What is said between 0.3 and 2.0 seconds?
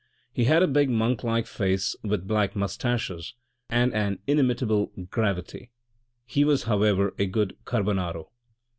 He had a big monk like face